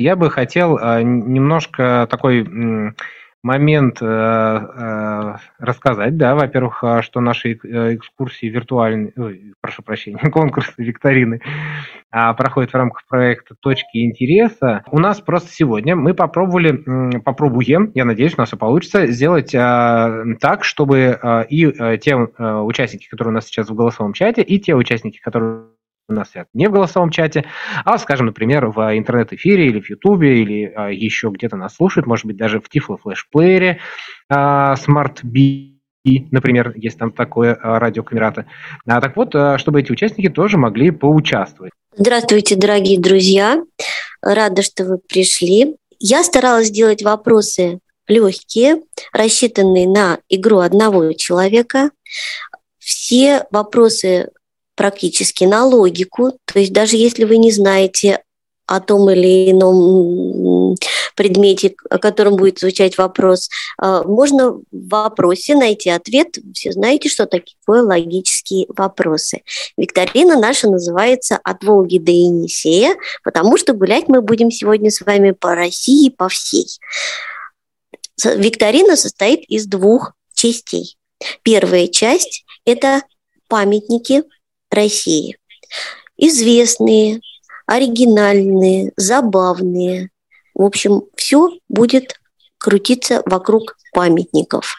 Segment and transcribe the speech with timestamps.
[0.00, 2.44] Я бы хотел э, немножко такой
[3.42, 9.12] момент э, э, рассказать, да, во-первых, а, что наши э, экскурсии виртуальные,
[9.60, 11.40] прошу прощения, конкурсы, викторины
[12.10, 14.84] а, проходят в рамках проекта «Точки интереса».
[14.90, 20.24] У нас просто сегодня мы попробовали, попробуем, я надеюсь, у нас и получится, сделать а,
[20.38, 25.18] так, чтобы и те участники, которые у нас сейчас в голосовом чате, и те участники,
[25.18, 25.64] которые
[26.10, 27.44] у нас не в голосовом чате,
[27.84, 32.26] а, скажем, например, в интернет-эфире или в Ютубе, или а, еще где-то нас слушают, может
[32.26, 33.78] быть, даже в Tiflo флешплеере
[34.28, 35.80] а, Smart B,
[36.30, 38.46] например, есть там такое а, радио Камерата.
[38.86, 41.72] А, так вот, а, чтобы эти участники тоже могли поучаствовать.
[41.94, 43.62] Здравствуйте, дорогие друзья.
[44.22, 45.76] Рада, что вы пришли.
[45.98, 48.82] Я старалась сделать вопросы легкие,
[49.12, 51.90] рассчитанные на игру одного человека.
[52.78, 54.30] Все вопросы
[54.80, 56.38] практически на логику.
[56.46, 58.22] То есть даже если вы не знаете
[58.64, 60.74] о том или ином
[61.14, 66.38] предмете, о котором будет звучать вопрос, а, можно в вопросе найти ответ.
[66.54, 69.42] Все знаете, что такое логические вопросы.
[69.76, 75.32] Викторина наша называется «От Волги до Енисея», потому что гулять мы будем сегодня с вами
[75.32, 76.68] по России, по всей.
[78.24, 80.96] Викторина состоит из двух частей.
[81.42, 83.02] Первая часть– это
[83.46, 84.22] памятники
[84.70, 85.38] России.
[86.16, 87.20] Известные,
[87.66, 90.10] оригинальные, забавные.
[90.54, 92.20] В общем, все будет
[92.58, 94.76] крутиться вокруг памятников.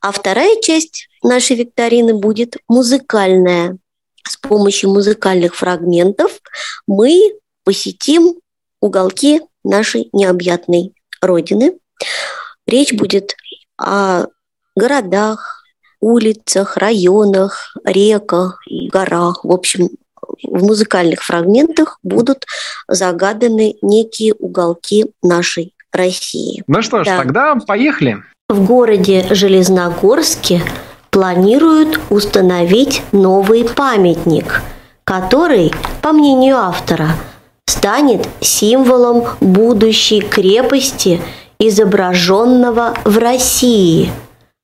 [0.00, 3.78] А вторая часть нашей викторины будет музыкальная.
[4.26, 6.40] С помощью музыкальных фрагментов
[6.86, 8.34] мы посетим
[8.80, 11.78] уголки нашей необъятной Родины.
[12.66, 13.36] Речь будет
[13.78, 14.26] о
[14.74, 15.64] городах,
[16.00, 19.44] улицах, районах, реках, горах.
[19.44, 19.88] В общем,
[20.42, 22.46] в музыкальных фрагментах будут
[22.88, 26.62] загаданы некие уголки нашей России.
[26.66, 27.18] Ну что ж, да.
[27.18, 28.22] тогда поехали.
[28.48, 30.62] В городе Железногорске
[31.10, 34.62] планируют установить новый памятник,
[35.04, 35.72] который,
[36.02, 37.08] по мнению автора,
[37.66, 41.20] станет символом будущей крепости,
[41.58, 44.10] изображенного в России–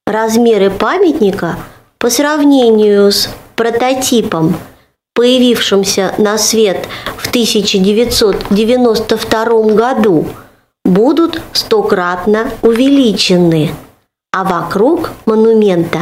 [0.06, 1.56] размеры памятника
[1.98, 4.56] по сравнению с прототипом,
[5.14, 10.26] появившимся на свет в 1992 году,
[10.84, 13.74] будут стократно увеличены,
[14.32, 16.00] а вокруг монумента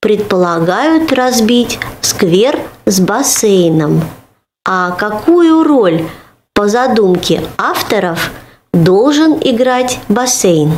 [0.00, 4.02] предполагают разбить сквер с бассейном.
[4.66, 6.06] А какую роль
[6.54, 8.30] по задумке авторов
[8.72, 10.72] должен играть бассейн?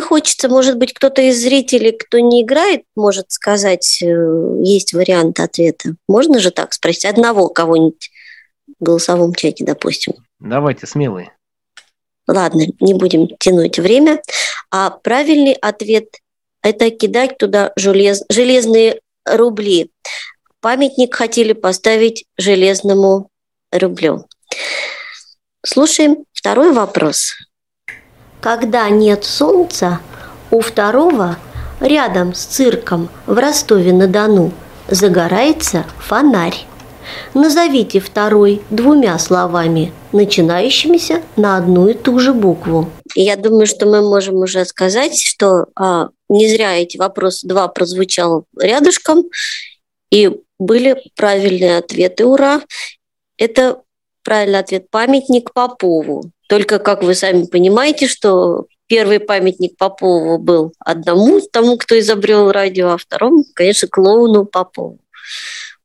[0.00, 4.06] Мне хочется, может быть, кто-то из зрителей, кто не играет, может сказать, э,
[4.62, 5.94] есть вариант ответа.
[6.08, 7.04] Можно же так спросить?
[7.04, 8.10] Одного кого-нибудь
[8.80, 10.14] в голосовом чате, допустим.
[10.38, 11.32] Давайте, смелые.
[12.26, 14.22] Ладно, не будем тянуть время.
[14.70, 16.06] А правильный ответ–
[16.62, 19.90] это кидать туда желез, железные рубли.
[20.60, 23.28] Памятник хотели поставить железному
[23.70, 24.26] рублю.
[25.62, 27.34] Слушаем второй вопрос.
[28.40, 30.00] Когда нет солнца,
[30.50, 31.36] у второго,
[31.80, 34.52] рядом с цирком в Ростове-на-Дону,
[34.88, 36.66] загорается фонарь.
[37.34, 42.88] Назовите второй двумя словами, начинающимися на одну и ту же букву.
[43.14, 48.44] Я думаю, что мы можем уже сказать, что а, не зря эти вопросы два прозвучал
[48.58, 49.24] рядышком,
[50.10, 52.24] и были правильные ответы.
[52.24, 52.62] Ура!
[53.36, 53.82] Это
[54.22, 56.30] правильный ответ памятник Попову.
[56.50, 62.88] Только, как вы сами понимаете, что первый памятник Попову был одному, тому, кто изобрел радио,
[62.88, 64.98] а второму, конечно, клоуну Попову.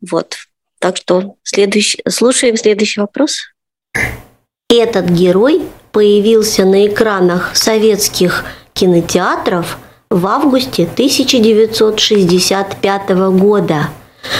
[0.01, 0.37] Вот.
[0.79, 3.41] Так что следующий, слушаем следующий вопрос.
[4.67, 9.77] Этот герой появился на экранах советских кинотеатров
[10.09, 13.89] в августе 1965 года.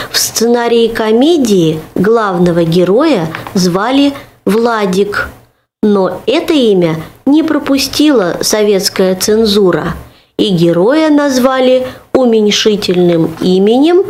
[0.10, 4.12] В сценарии комедии главного героя звали
[4.44, 5.30] Владик–
[5.86, 6.96] но это имя
[7.28, 9.94] не пропустила советская цензура,
[10.36, 14.04] и героя назвали уменьшительным именем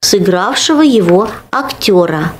[0.00, 2.32] сыгравшего его актера.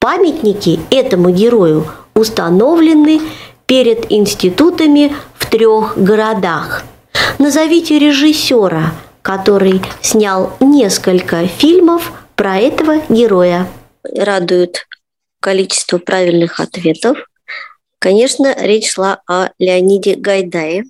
[0.00, 3.20] Памятники этому герою установлены
[3.66, 6.84] перед институтами в трех городах.
[7.38, 13.68] Назовите режиссера, который снял несколько фильмов про этого героя.
[14.02, 14.86] Радует
[15.42, 17.18] количество правильных ответов.
[18.00, 20.84] Конечно, речь шла о Леониде Гайдае.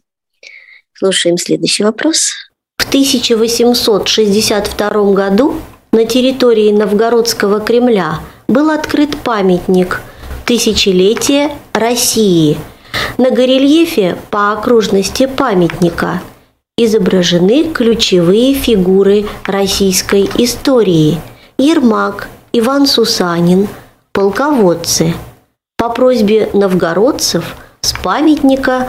[0.95, 2.31] Слушаем следующий вопрос.
[2.79, 5.61] В 1862 году
[5.93, 10.03] на территории Новгородского Кремля был открыт памятник
[10.47, 12.57] «Тысячелетие России».
[13.19, 16.23] На горельефе по окружности памятника
[16.79, 21.21] изображены ключевые фигуры российской истории–
[21.59, 23.67] Ермак, Иван Сусанин,
[24.13, 25.13] полководцы.
[25.81, 28.89] По просьбе новгородцев с памятника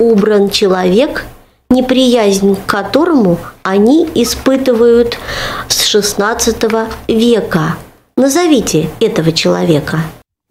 [0.00, 1.26] убран человек,
[1.68, 5.18] неприязнь к которому они испытывают
[5.66, 7.74] с XVI века.
[8.16, 9.98] Назовите этого человека.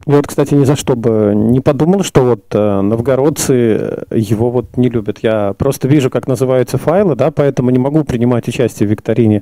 [0.05, 4.89] Вот, кстати, ни за что бы не подумал, что вот э, новгородцы его вот не
[4.89, 5.19] любят.
[5.21, 9.41] Я просто вижу, как называются файлы, да, поэтому не могу принимать участие в викторине.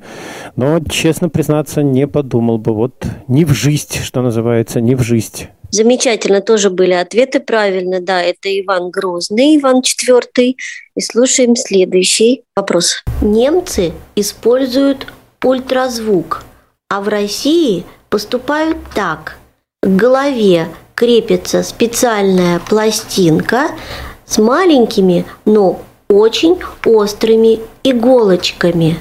[0.55, 2.71] Но, честно признаться, не подумал бы.
[2.71, 5.47] Вот не в жизнь, что называется, не в жизнь.
[5.73, 7.99] Замечательно, тоже были ответы правильно.
[7.99, 10.55] Да, это Иван Грозный, Иван IV.
[10.95, 13.03] И слушаем следующий вопрос.
[13.21, 15.07] Немцы используют
[15.43, 16.43] ультразвук,
[16.89, 19.37] а в России поступают так–
[19.83, 23.71] к голове крепится специальная пластинка
[24.25, 28.97] с маленькими, но очень острыми иголочками.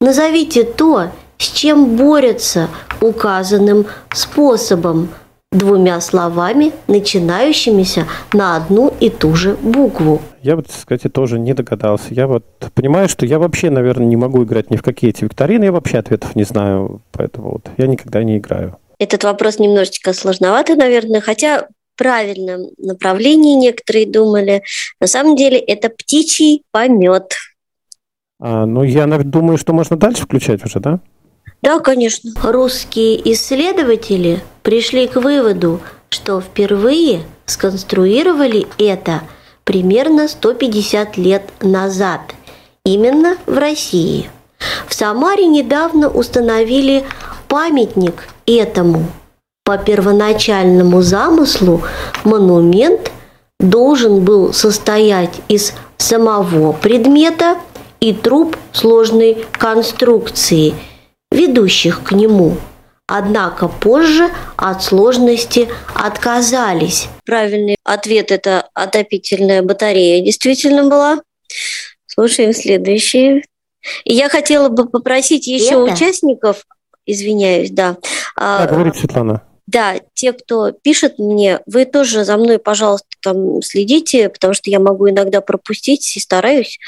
[0.00, 2.68] Назовите то, с чем борются
[3.00, 5.08] указанным способом,
[5.52, 10.20] двумя словами, начинающимися на одну и ту же букву.
[10.42, 12.14] Я вот, кстати, тоже не догадался.
[12.14, 12.44] Я вот
[12.74, 15.98] понимаю, что я вообще, наверное, не могу играть ни в какие эти викторины, я вообще
[15.98, 18.76] ответов не знаю, поэтому вот я никогда не играю.
[18.98, 24.62] Этот вопрос немножечко сложноватый, наверное, хотя правильном направлении некоторые думали.
[25.00, 27.34] На самом деле это птичий помет.
[28.38, 31.00] А, ну, я думаю, что можно дальше включать уже, да?
[31.62, 32.32] Да, конечно.
[32.42, 39.22] Русские исследователи пришли к выводу, что впервые сконструировали это
[39.64, 42.20] примерно 150 лет назад,
[42.84, 44.30] именно в России.
[44.86, 47.04] В Самаре недавно установили
[47.48, 49.04] памятник этому.
[49.64, 51.82] По первоначальному замыслу
[52.24, 53.12] монумент
[53.58, 57.56] должен был состоять из самого предмета
[58.00, 60.74] и труб сложной конструкции,
[61.30, 62.56] ведущих к нему.
[63.06, 67.08] Однако позже от сложности отказались.
[67.26, 71.20] Правильный ответ– это отопительная батарея действительно была.
[72.06, 73.44] Слушаем следующий.
[74.04, 75.94] И я хотела бы попросить еще это?
[75.94, 76.66] участников
[77.04, 77.96] извиняюсь, да.
[78.36, 79.42] А, да, говорит Светлана.
[79.66, 84.80] Да, те, кто пишет мне, вы тоже за мной, пожалуйста, там следите, потому что я
[84.80, 86.78] могу иногда пропустить и стараюсь.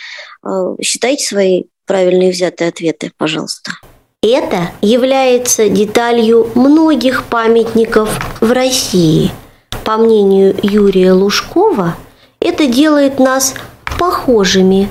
[0.43, 3.73] А, считайте свои правильные взятые ответы, пожалуйста.
[4.23, 9.33] Это является деталью многих памятников в России.
[9.85, 11.97] По мнению Юрия Лужкова,
[12.41, 13.55] это делает нас
[13.99, 14.89] похожими,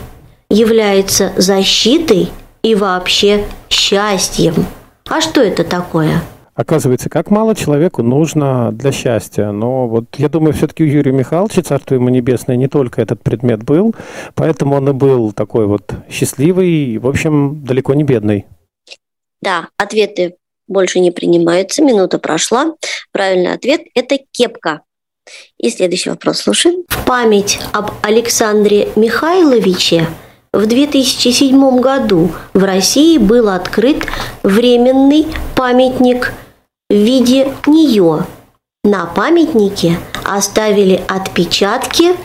[0.49, 2.29] является защитой
[2.61, 4.65] и вообще счастьем–
[5.11, 6.21] а что это такое?
[6.55, 9.51] Оказывается, как мало человеку нужно для счастья.
[9.51, 13.61] Но вот я думаю, все-таки у Юрия Михайловича, царство ему небесное, не только этот предмет
[13.61, 13.93] был,
[14.35, 18.45] поэтому он и был такой вот счастливый и, в общем, далеко не бедный.
[19.41, 20.35] Да, ответы
[20.67, 22.75] больше не принимаются, минута прошла.
[23.11, 24.81] Правильный ответ– это кепка.
[25.57, 26.83] И следующий вопрос слушаем.
[26.87, 30.07] В память об Александре Михайловиче–
[30.53, 34.05] в 2007 году в России был открыт
[34.43, 36.33] временный памятник
[36.89, 38.25] в виде нее.
[38.83, 42.17] На памятнике оставили отпечатки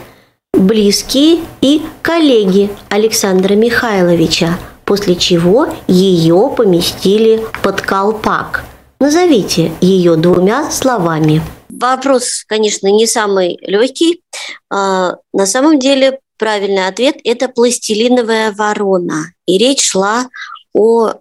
[0.51, 8.63] близкие и коллеги Александра Михайловича, после чего ее поместили под колпак.
[9.01, 11.41] Назовите ее двумя словами.
[11.69, 14.23] Вопрос, конечно, не самый легкий.
[14.71, 19.33] А, на самом деле правильный ответ– это пластилиновая ворона.
[19.45, 20.29] И речь шла
[20.73, 21.15] о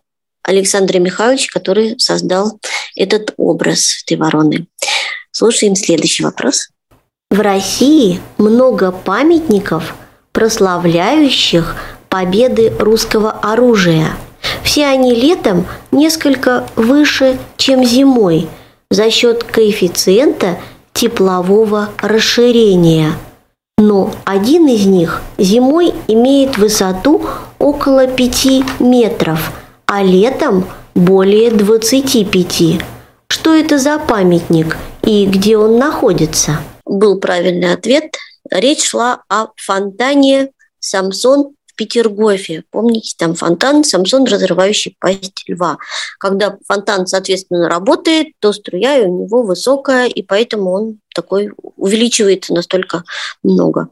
[0.44, 2.61] Александре Михайловиче, который создал
[2.94, 4.68] этот образ этой вороны.
[5.32, 6.68] Слушаем следующий вопрос.
[7.30, 9.96] В России много памятников,
[10.30, 14.16] прославляющих победы русского оружия.
[14.62, 18.49] Все они летом несколько выше, чем зимой,
[18.90, 20.56] за счет коэффициента
[20.94, 23.12] теплового расширения–
[23.78, 27.20] но один из них зимой имеет высоту
[27.58, 29.52] около 5 метров,
[29.85, 32.80] а летом более 25.
[33.28, 36.61] Что это за памятник и где он находится?
[36.87, 38.14] Был правильный ответ.
[38.50, 42.64] Речь шла о фонтане Самсон Петергофе.
[42.71, 45.78] Помните, там фонтан Самсон, разрывающий пасть льва.
[46.18, 53.04] Когда фонтан, соответственно, работает, то струя у него высокая, и поэтому он такой увеличивается настолько
[53.42, 53.88] много.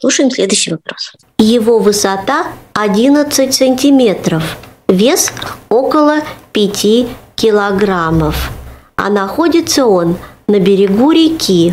[0.00, 1.12] Слушаем следующий вопрос.
[1.38, 4.42] Его высота 11 сантиметров,
[4.88, 5.32] вес
[5.68, 6.16] около
[6.52, 8.50] 5 килограммов.
[8.96, 10.16] А находится он
[10.48, 11.72] на берегу реки.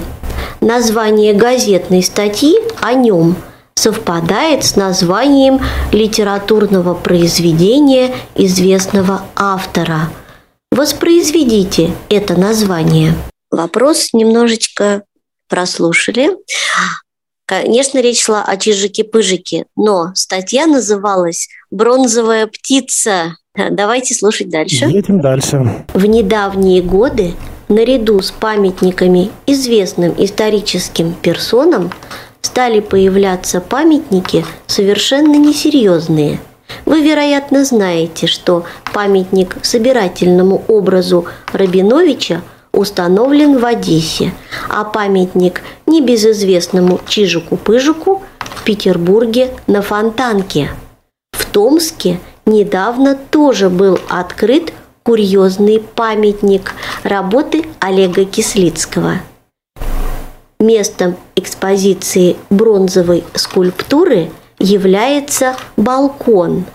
[0.61, 3.35] Название газетной статьи о нем
[3.79, 5.61] совпадает с названием
[5.93, 10.09] литературного произведения известного автора.
[10.71, 13.13] Воспроизведите это название.
[13.49, 15.03] Вопрос немножечко
[15.47, 16.31] прослушали.
[17.45, 23.37] Конечно, речь шла о Чижике-Пыжике, но статья называлась «Бронзовая птица».
[23.71, 24.85] Давайте слушать дальше.
[24.85, 25.85] Едем дальше.
[25.93, 27.33] В недавние годы
[27.69, 31.91] наряду с памятниками известным историческим персонам
[32.41, 36.39] стали появляться памятники совершенно несерьезные.
[36.85, 42.41] Вы, вероятно, знаете, что памятник собирательному образу Рабиновича–
[42.71, 44.33] установлен в Одессе,
[44.69, 50.69] а памятник небезызвестному Чижику-Пыжику в Петербурге на Фонтанке.
[51.31, 59.19] В Томске недавно тоже был открыт курьезный памятник работы Олега Кислицкого.
[60.59, 66.65] Местом экспозиции бронзовой скульптуры является балкон.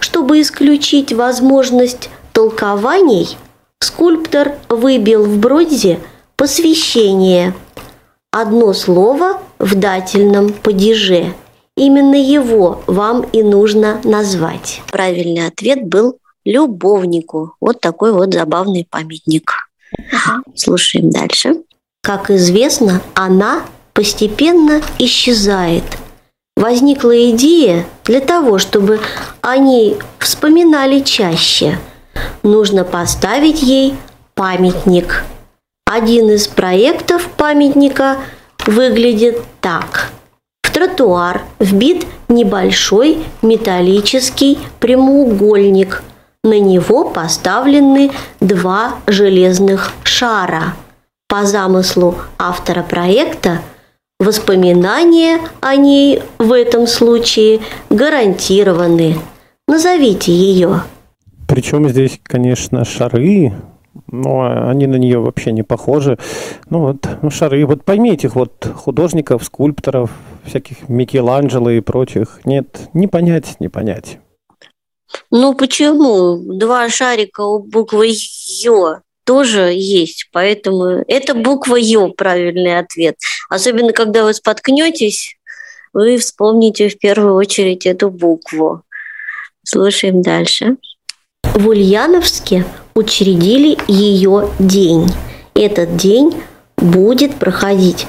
[0.00, 3.36] Чтобы исключить возможность толкований–
[3.82, 6.00] Скульптор выбил в бронзе
[6.36, 7.54] посвящение.
[8.30, 11.34] Одно слово в дательном падеже.
[11.76, 14.82] Именно его вам и нужно назвать.
[14.92, 17.54] Правильный ответ был любовнику.
[17.58, 19.52] Вот такой вот забавный памятник.
[20.54, 21.62] Слушаем дальше.
[22.02, 25.84] Как известно, она постепенно исчезает.
[26.56, 29.00] Возникла идея для того, чтобы
[29.40, 31.78] о ней вспоминали чаще–
[32.42, 33.94] нужно поставить ей
[34.34, 35.24] памятник.
[35.86, 38.18] Один из проектов памятника
[38.66, 40.10] выглядит так.
[40.62, 46.02] В тротуар вбит небольшой металлический прямоугольник.
[46.42, 50.74] На него поставлены два железных шара.
[51.30, 53.62] По замыслу автора проекта
[54.18, 59.14] воспоминания о ней в этом случае гарантированы.
[59.68, 60.82] Назовите ее.
[61.46, 63.52] Причем здесь, конечно, шары,
[64.08, 66.18] но они на нее вообще не похожи.
[66.68, 67.64] Ну вот, ну, шары.
[67.64, 70.10] Вот пойми этих вот художников, скульпторов,
[70.44, 72.40] всяких Микеланджело и прочих.
[72.44, 74.18] Нет, не понять, не понять.
[75.30, 76.56] Ну почему?
[76.58, 78.08] Два шарика у буквы
[78.64, 78.98] Ё
[79.30, 83.14] тоже есть, поэтому это буква Ё правильный ответ.
[83.48, 85.36] Особенно, когда вы споткнетесь,
[85.92, 88.82] вы вспомните в первую очередь эту букву.
[89.62, 90.78] Слушаем дальше.
[91.44, 92.64] В Ульяновске
[92.96, 95.06] учредили ее день.
[95.54, 96.34] Этот день
[96.76, 98.08] будет проходить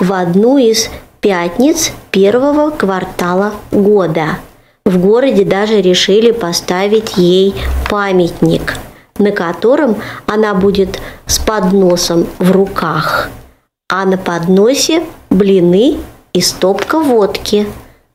[0.00, 0.88] в одну из
[1.20, 4.38] пятниц первого квартала года.
[4.86, 7.52] В городе даже решили поставить ей
[7.90, 8.78] памятник,
[9.22, 13.30] на котором она будет с подносом в руках,
[13.88, 15.98] а на подносе блины
[16.32, 17.66] и стопка водки.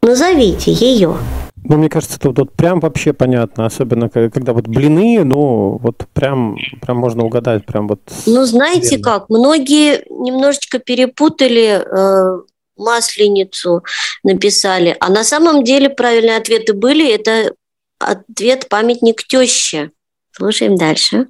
[0.01, 1.17] Назовите ее.
[1.63, 6.55] Ну, мне кажется, тут вот прям вообще понятно, особенно когда вот блины, ну, вот прям,
[6.81, 7.99] прям можно угадать, прям вот.
[8.25, 9.03] Ну, знаете верно.
[9.03, 12.41] как, многие немножечко перепутали э,
[12.77, 13.83] масленицу,
[14.23, 17.53] написали, а на самом деле правильные ответы были, это
[17.99, 19.91] ответ памятник теще.
[20.37, 21.25] Слушаем дальше.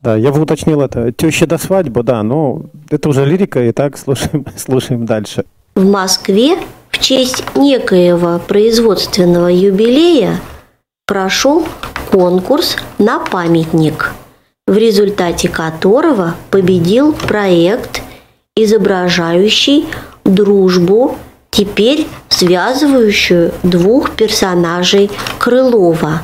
[0.00, 1.12] Да, я бы уточнил это.
[1.12, 2.60] Теща до свадьбы, да, но
[2.90, 5.46] это уже лирика, и так слушаем, слушаем дальше.
[5.74, 6.58] В Москве
[6.90, 10.40] в честь некоего производственного юбилея
[11.06, 11.66] прошел
[12.12, 14.12] конкурс на памятник,
[14.66, 18.02] в результате которого победил проект,
[18.56, 19.86] изображающий
[20.24, 21.16] дружбу,
[21.50, 26.20] теперь связывающую двух персонажей Крылова.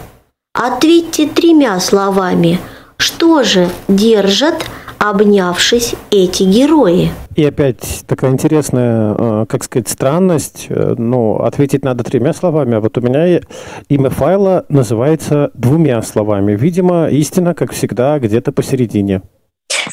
[0.53, 2.59] Ответьте тремя словами,
[2.97, 4.57] что же держат
[4.99, 7.13] обнявшись эти герои.
[7.37, 10.67] И опять такая интересная, э, как сказать, странность.
[10.69, 13.41] Ну, ответить надо тремя словами, а вот у меня
[13.89, 16.57] имя файла называется двумя словами.
[16.57, 19.23] Видимо, истина, как всегда, где-то посередине.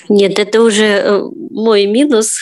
[0.10, 1.22] Нет, это уже э,
[1.52, 2.42] мой минус.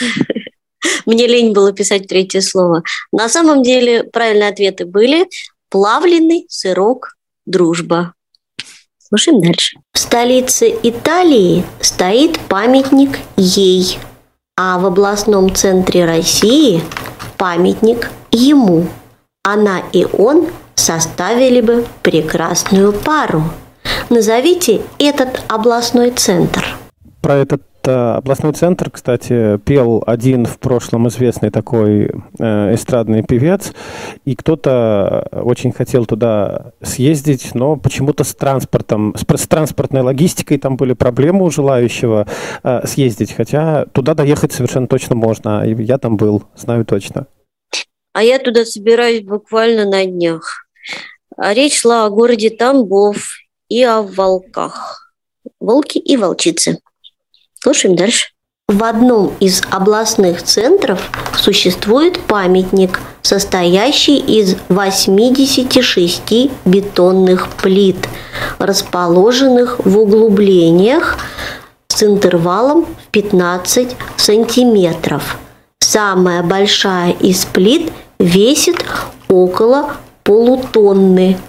[1.05, 2.81] Мне лень было писать третье слово.
[3.11, 5.27] На самом деле правильные ответы были
[5.69, 7.15] плавленый сырок
[7.45, 8.13] дружба.
[8.97, 9.77] Слушаем дальше.
[9.93, 13.99] В столице Италии стоит памятник ей,
[14.57, 16.81] а в областном центре России
[17.37, 18.87] памятник ему.
[19.43, 23.43] Она и он составили бы прекрасную пару.
[24.09, 26.65] Назовите этот областной центр.
[27.21, 33.73] Про этот областной центр, кстати, пел один в прошлом известный такой э, эстрадный певец,
[34.25, 40.93] и кто-то очень хотел туда съездить, но почему-то с транспортом, с, транспортной логистикой там были
[40.93, 42.27] проблемы у желающего
[42.63, 47.27] э, съездить, хотя туда доехать совершенно точно можно, я там был, знаю точно.
[48.13, 50.65] А я туда собираюсь буквально на днях.
[51.37, 55.13] А речь шла о городе Тамбов и о волках.
[55.59, 56.79] Волки и волчицы.
[57.65, 58.27] Слушаем дальше.
[58.67, 61.01] В одном из областных центров
[61.35, 67.97] существует памятник, состоящий из 86 бетонных плит,
[68.59, 71.17] расположенных в углублениях
[71.87, 75.39] с интервалом в 15 сантиметров.
[75.79, 78.85] Самая большая из плит весит
[79.27, 81.39] около полутонны.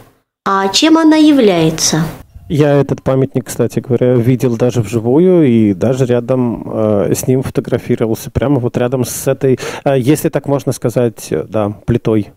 [0.46, 2.04] А чем она является?
[2.49, 6.62] Я этот памятник, кстати говоря, видел даже вживую и даже рядом
[7.09, 11.45] э, с ним фотографировался, прямо вот рядом с этой, э, если так можно сказать, э,
[11.49, 12.33] да, плитой.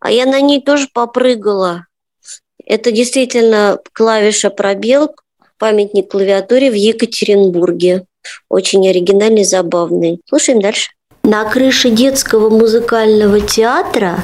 [0.00, 1.86] А я на ней тоже попрыгала.
[2.64, 5.14] Это действительно клавиша пробел,
[5.58, 8.04] памятник клавиатуре в Екатеринбурге.
[8.48, 10.20] Очень оригинальный, забавный.
[10.26, 10.90] Слушаем дальше.
[11.22, 14.16] На крыше детского музыкального театра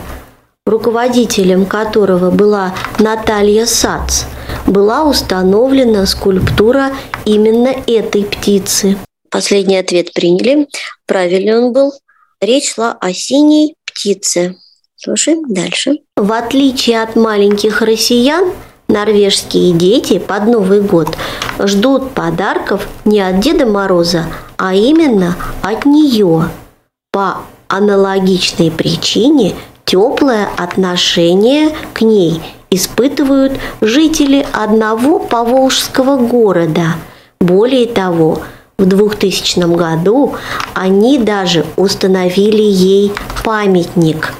[0.66, 4.24] руководителем которого была Наталья Сац,
[4.66, 6.92] была установлена скульптура
[7.24, 8.96] именно этой птицы.
[9.30, 10.68] Последний ответ приняли.
[11.06, 11.92] Правильный он был.
[12.40, 14.56] Речь шла о синей птице.
[14.96, 15.98] Слушаем дальше.
[16.16, 18.52] В отличие от маленьких россиян,
[18.88, 21.16] норвежские дети под Новый год
[21.58, 26.48] ждут подарков не от Деда Мороза, а именно от нее.
[27.12, 36.94] По аналогичной причине Теплое отношение к ней испытывают жители одного поволжского города.
[37.38, 38.42] Более того,
[38.78, 40.36] в 2000 году
[40.74, 43.12] они даже установили ей
[43.44, 44.34] памятник.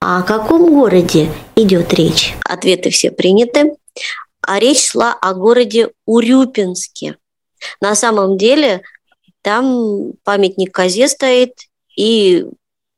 [0.00, 2.34] А о каком городе идет речь?
[2.44, 3.76] Ответы все приняты.
[4.40, 7.16] А речь шла о городе Урюпинске.
[7.80, 8.82] На самом деле
[9.42, 11.52] там памятник козе стоит,
[11.96, 12.46] и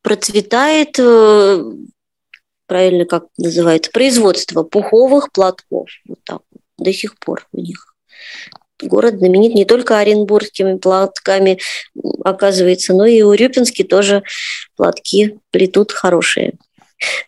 [0.03, 1.65] процветает, э,
[2.67, 5.89] правильно как называется, производство пуховых платков.
[6.07, 6.41] Вот так
[6.79, 7.95] до сих пор у них.
[8.81, 11.59] Город знаменит не только оренбургскими платками,
[12.25, 14.23] оказывается, но и урюпинские тоже
[14.77, 16.55] платки плетут хорошие.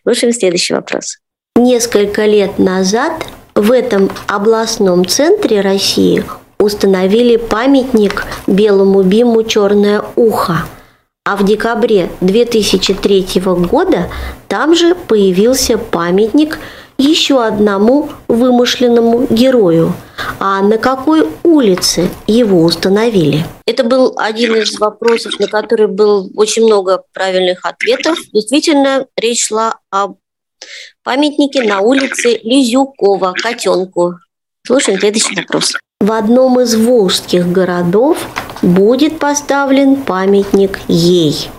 [0.03, 1.17] Слушаем следующий вопрос.
[1.57, 6.23] Несколько лет назад в этом областном центре России
[6.57, 10.65] установили памятник белому биму «Черное ухо»,
[11.31, 14.09] а в декабре 2003 года
[14.49, 16.59] там же появился памятник
[16.97, 19.93] еще одному вымышленному герою.
[20.39, 23.45] А на какой улице его установили?
[23.65, 28.19] Это был один из вопросов, на который было очень много правильных ответов.
[28.33, 30.15] Действительно, речь шла о
[31.01, 34.15] памятнике на улице Лизюкова, котенку.
[34.67, 35.77] Слушаем следующий вопрос.
[36.01, 38.17] В одном из волжских городов
[38.61, 41.49] будет поставлен памятник ей.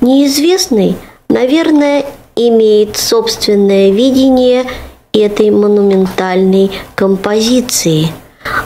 [0.00, 0.96] Неизвестный,
[1.28, 2.04] наверное,
[2.36, 4.64] имеет собственное видение
[5.12, 8.08] этой монументальной композиции.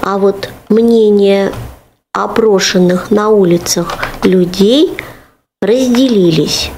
[0.03, 1.53] А вот мнения
[2.13, 4.93] опрошенных на улицах людей
[5.63, 6.71] разделились.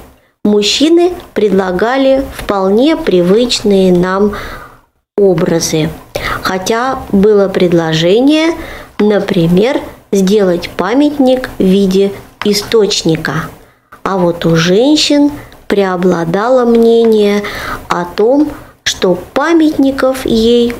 [0.43, 4.33] Мужчины предлагали вполне привычные нам
[5.17, 5.89] образы.
[6.41, 8.51] Хотя было предложение,
[8.99, 9.81] например,
[10.15, 12.11] сделать памятник в виде
[12.43, 13.49] источника.
[14.03, 15.31] А вот у женщин
[15.67, 17.43] преобладало мнение
[17.87, 18.51] о том,
[18.83, 20.73] что памятников ей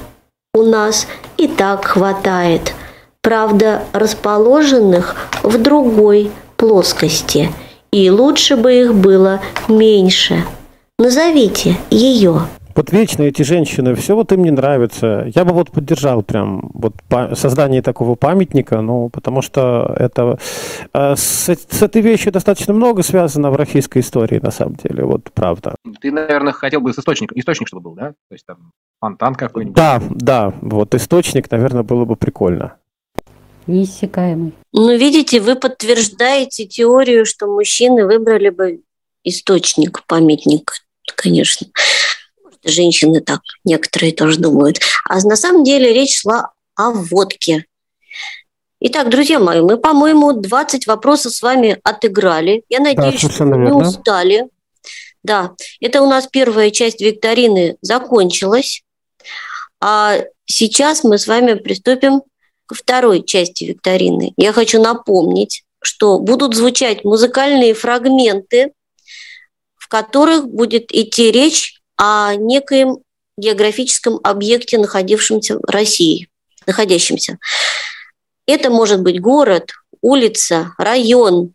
[0.53, 2.73] у нас и так хватает,
[3.21, 7.51] правда, расположенных в другой плоскости,
[7.91, 10.45] и лучше бы их было меньше.
[10.97, 12.43] Назовите ее.
[12.75, 15.31] Вот вечно эти женщины, все вот им не нравится.
[15.33, 16.93] Я бы вот поддержал прям вот
[17.33, 20.37] создание такого памятника, ну, потому что это
[20.93, 25.31] э, с, с этой вещью достаточно много связано в российской истории, на самом деле, вот
[25.33, 25.75] правда.
[26.01, 28.09] Ты, наверное, хотел бы с источником, источник чтобы был, да?
[28.09, 29.75] То есть там фонтан какой-нибудь.
[29.75, 32.75] Да, да, вот источник, наверное, было бы прикольно.
[33.67, 34.53] неиссякаемый.
[34.73, 38.81] Ну, видите, вы подтверждаете теорию, что мужчины выбрали бы
[39.23, 40.73] источник, памятник,
[41.15, 41.67] конечно.
[42.65, 44.79] Женщины так, некоторые тоже думают.
[45.07, 47.65] А на самом деле речь шла о водке.
[48.79, 52.63] Итак, друзья мои, мы, по-моему, 20 вопросов с вами отыграли.
[52.69, 54.49] Я надеюсь, да, что не устали.
[55.23, 58.83] Да, это у нас первая часть викторины закончилась.
[59.79, 62.21] А сейчас мы с вами приступим
[62.65, 64.33] ко второй части викторины.
[64.37, 68.71] Я хочу напомнить, что будут звучать музыкальные фрагменты,
[69.75, 72.97] в которых будет идти речь о некоем
[73.37, 76.29] географическом объекте, находившемся в России,
[76.65, 77.37] находящемся.
[78.47, 81.53] Это может быть город, улица, район,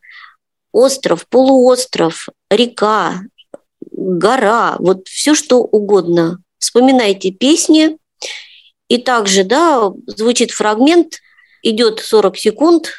[0.72, 3.22] остров, полуостров, река,
[3.92, 6.38] гора, вот все что угодно.
[6.58, 7.96] Вспоминайте песни,
[8.88, 11.20] и также, да, звучит фрагмент,
[11.62, 12.90] идет 40 секунд,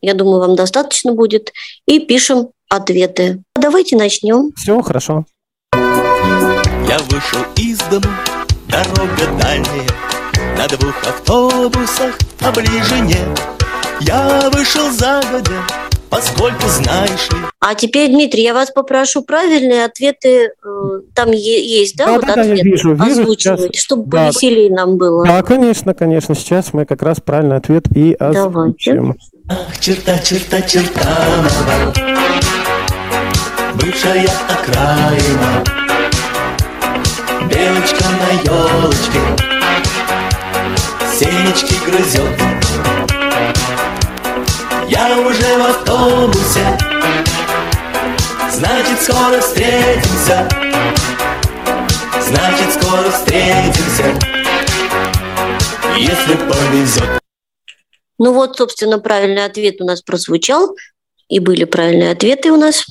[0.00, 1.52] я думаю, вам достаточно будет,
[1.86, 3.42] и пишем ответы.
[3.54, 4.52] Давайте начнем.
[4.56, 5.26] Все, хорошо.
[6.88, 8.14] Я вышел из дома,
[8.68, 9.88] дорога дальняя,
[10.56, 13.26] на двух автобусах, а ближе нет.
[14.00, 15.66] Я вышел загодя,
[16.08, 17.38] поскольку знаешь ли.
[17.58, 22.32] А теперь, Дмитрий, я вас попрошу правильные ответы, э, там есть, да, да вот да,
[22.34, 23.82] ответы я вижу, вижу озвучивать, сейчас.
[23.82, 24.26] чтобы Да.
[24.26, 25.26] повеселее нам было.
[25.26, 26.36] Да, конечно, конечно.
[26.36, 29.16] Сейчас мы как раз правильный ответ и озвучим.
[29.48, 31.02] Ах, черта, черта, черта
[33.74, 35.85] Бывшая окраина
[37.48, 39.20] Белочка на елочке
[41.14, 42.40] Семечки грызет
[44.88, 46.78] Я уже в автобусе
[48.50, 50.48] Значит, скоро встретимся
[52.20, 54.04] Значит, скоро встретимся
[55.96, 57.20] Если повезет
[58.18, 60.74] Ну вот, собственно, правильный ответ у нас прозвучал,
[61.28, 62.84] и были правильные ответы у нас.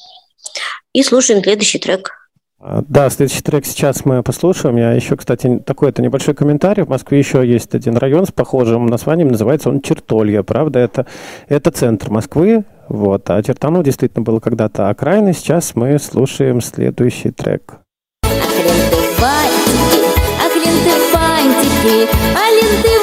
[0.93, 2.24] И слушаем следующий трек.
[2.67, 4.78] А, Да, следующий трек сейчас мы послушаем.
[4.78, 6.84] Я еще, кстати, такой это небольшой комментарий.
[6.84, 10.41] В Москве еще есть один район с похожим названием, называется он Чертолья.
[10.41, 11.06] Правда, это,
[11.47, 12.65] это центр Москвы.
[12.89, 13.30] Вот.
[13.30, 15.34] А Чертанов действительно было когда-то окраиной.
[15.34, 17.75] Сейчас мы слушаем следующий трек.
[18.23, 20.01] Ах, ленты бантики,
[20.43, 22.94] ах, ленты бантики, а ленты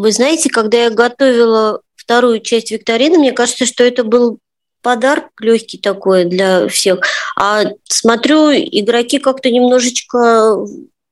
[0.00, 4.38] Вы знаете, когда я готовила вторую часть викторины, мне кажется, что это был
[4.80, 7.00] подарок легкий такой для всех.
[7.36, 10.56] А смотрю, игроки как-то немножечко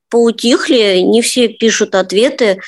[0.09, 2.63] поутихли, не все пишут ответы.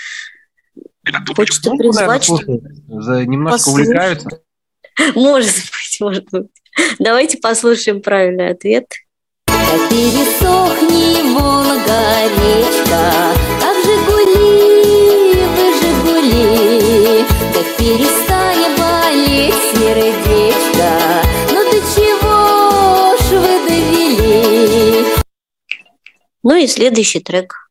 [1.35, 2.37] Хочется призвать, что...
[2.37, 3.87] наверное, слушай, за- немножко послушать.
[3.89, 4.41] увлекаются.
[5.15, 6.47] Может быть, может быть.
[6.99, 8.85] Давайте послушаем правильный ответ.
[9.89, 13.40] Пересохни Волга речка,
[17.91, 20.91] Как перестань болеть сердечко,
[21.51, 25.07] Ну до чего ж вы довели?
[26.45, 27.69] Ну и следующий трек.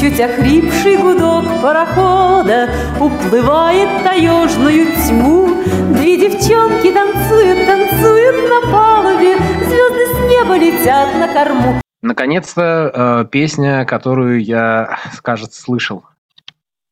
[0.00, 5.62] Чуть охрипший гудок парохода Уплывает таежную тьму
[5.96, 9.36] Две девчонки танцуют, танцуют на палубе
[9.68, 16.04] Звезды с неба летят на корму Наконец-то э, песня, которую я, кажется, слышал.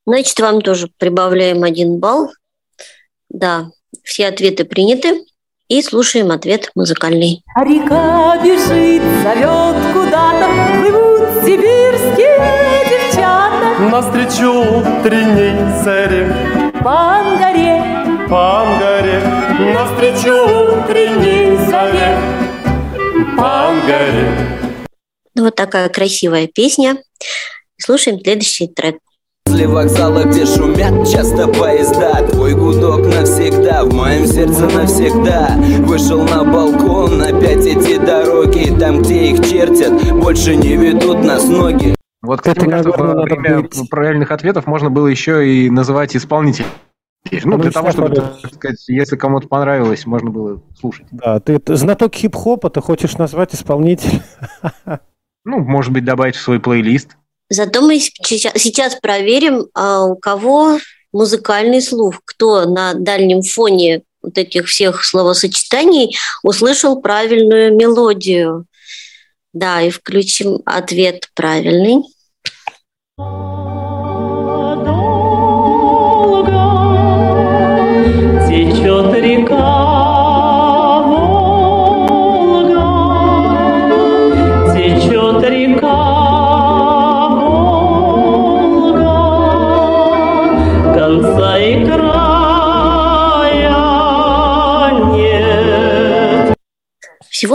[0.06, 2.32] Значит, вам тоже прибавляем один балл.
[3.28, 3.66] Да,
[4.02, 5.20] все ответы приняты.
[5.68, 7.44] И слушаем ответ музыкальный.
[7.54, 10.48] А река бежит, зовет куда-то
[10.80, 12.38] Плывут сибирские
[12.88, 19.20] девчата Навстречу утренней заре По Ангаре по Ангаре
[19.74, 20.32] Навстречу
[20.80, 22.16] утренней заре
[23.36, 24.61] по Ангаре
[25.34, 26.96] Ну, вот такая красивая песня.
[27.78, 28.96] Слушаем следующий трек.
[29.46, 36.44] Возле вокзала, где шумят часто поезда Твой гудок навсегда, в моем сердце навсегда Вышел на
[36.44, 42.60] балкон, опять эти дороги Там, где их чертят, больше не ведут нас ноги Вот, кстати,
[42.64, 46.68] наверное, во время быть- правильных ответов можно было еще и называть исполнителей.
[47.44, 51.06] Ну, для Ну, того, чтобы, так сказать, если кому-то понравилось, можно было слушать.
[51.10, 54.22] Да, ты, ты знаток хип-хопа, ты хочешь назвать исполнителя?
[55.44, 57.16] Ну, может быть, добавить в свой плейлист.
[57.48, 60.78] Зато мы сейчас, проверим, а у кого
[61.12, 68.66] музыкальный слух, кто на дальнем фоне вот этих всех словосочетаний услышал правильную мелодию.
[69.52, 72.04] Да, и включим ответ правильный.
[78.48, 79.91] Течет река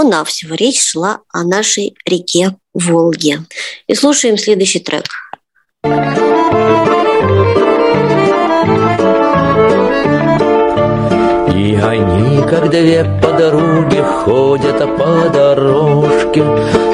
[0.07, 3.43] Всего-навсего речь шла о нашей реке Волге.
[3.87, 5.03] И слушаем следующий трек.
[5.83, 6.26] И
[12.49, 16.43] как две подруги, ходят по дорожке,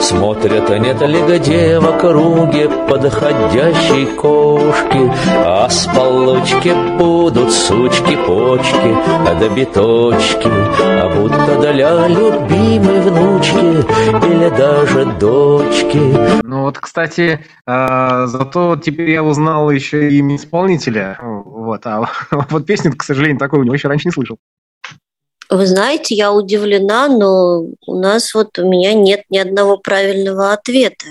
[0.01, 5.11] Смотрят, нет ли где в округе подходящей кошки,
[5.45, 8.95] А с получки будут сучки-почки,
[9.39, 10.49] да биточки,
[10.81, 13.85] А будто для любимой внучки
[14.33, 16.43] или даже дочки.
[16.43, 21.17] Ну вот, кстати, э, зато теперь я узнал еще имя исполнителя.
[21.21, 22.09] Вот, а
[22.49, 24.37] вот песню, к сожалению, такой у него еще раньше не слышал.
[25.53, 31.05] Вы знаете, я удивлена, но у нас вот у меня нет ни одного правильного ответа.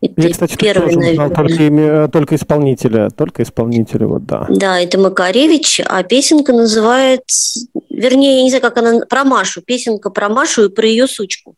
[0.00, 4.46] Это Я, кстати, первый, тоже узнал только, имя- только исполнителя, только исполнителя, вот да.
[4.48, 10.10] Да, это Макаревич, а песенка называется, вернее, я не знаю, как она, про Машу, песенка
[10.10, 11.56] про Машу и про ее сучку.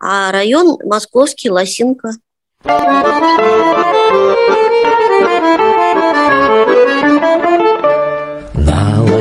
[0.00, 2.10] А район московский, Лосинка.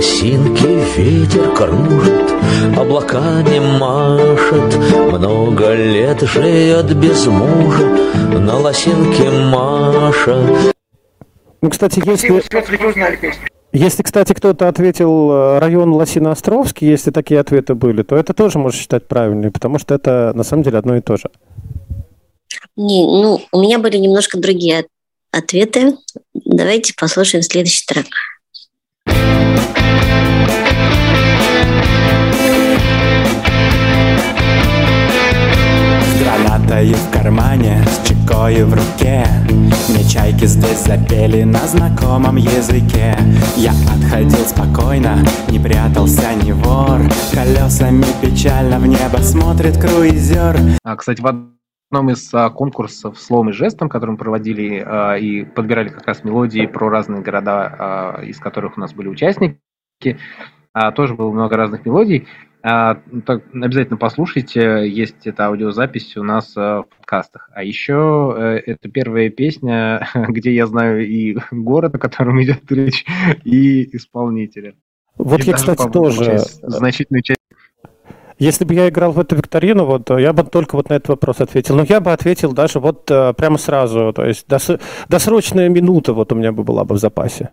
[0.08, 2.32] Лосинке ветер кружит,
[2.78, 4.74] облаками машет,
[5.12, 7.86] Много лет живет без мужа,
[8.40, 10.74] на лосинке Маша.
[11.62, 12.42] Ну, кстати, если,
[13.74, 18.80] если, кстати, кто-то ответил э, район Лосиноостровский, если такие ответы были, то это тоже можно
[18.80, 21.30] считать правильным, потому что это на самом деле одно и то же.
[22.78, 24.88] Не, ну, у меня были немножко другие от-
[25.32, 25.98] ответы.
[26.34, 28.06] Давайте послушаем следующий трек.
[36.20, 39.26] Гранатой в кармане, с чекой в руке.
[39.90, 43.18] Мне чайки здесь запели на знакомом языке.
[43.56, 47.02] Я отходил спокойно, не прятался ни вор.
[47.34, 50.58] Колесами печально в небо смотрит круизер.
[50.84, 51.57] А, кстати, в
[51.90, 56.24] одном из а, конкурсов «Словом и жестом», который мы проводили а, и подбирали как раз
[56.24, 59.60] мелодии про разные города, а, из которых у нас были участники,
[60.74, 62.28] а, тоже было много разных мелодий.
[62.64, 67.50] А, так, обязательно послушайте, есть эта аудиозапись у нас а, в подкастах.
[67.54, 73.06] А еще э, это первая песня, где я знаю и город, о котором идет речь,
[73.46, 74.76] и исполнителя.
[75.16, 76.26] Вот И я, кстати, тоже...
[76.26, 77.40] часть- значительную часть
[78.40, 81.42] Если бы я играл в эту викторину, вот я бы только вот на этот вопрос
[81.42, 81.76] ответил.
[81.76, 84.14] Но я бы ответил даже вот э, прямо сразу.
[84.14, 87.50] То есть дос- досрочная минута вот у меня бы была бы в запасе.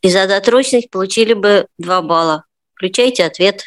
[0.00, 2.44] И за досрочность получили бы 2 балла.
[2.74, 3.62] Включайте ответ.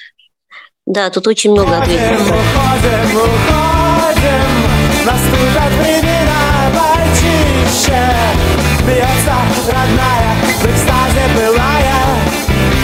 [0.85, 2.21] Да, тут очень много ответов.
[2.21, 4.49] Уходим, уходим,
[5.05, 8.01] наступят времена почище
[8.87, 9.35] Бьется
[9.67, 12.01] родная, в экстазе былая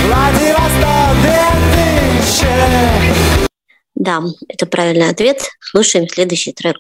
[0.06, 3.45] Владивосток 2000
[3.96, 5.42] Да, это правильный ответ.
[5.62, 6.78] Слушаем следующий трек.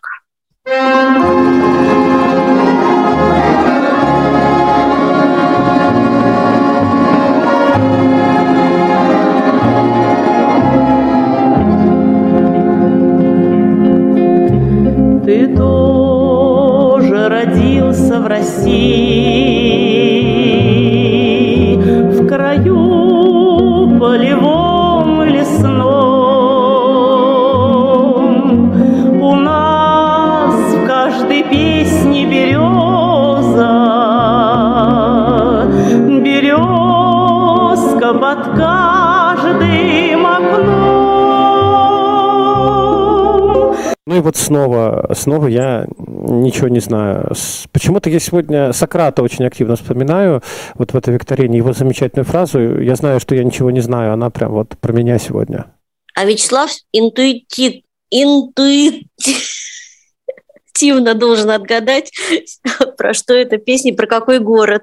[15.25, 19.64] Ты тоже родился в России,
[38.25, 41.05] под каждым окном.
[44.07, 47.33] Ну и вот снова, снова я ничего не знаю.
[47.71, 50.41] Почему-то я сегодня Сократа очень активно вспоминаю,
[50.73, 52.81] вот в этой викторине, его замечательную фразу.
[52.81, 55.65] Я знаю, что я ничего не знаю, она прям вот про меня сегодня.
[56.15, 59.03] А Вячеслав интуитив, интуитивно
[61.13, 62.11] должен отгадать,
[62.97, 64.81] про что эта песня, про какой город.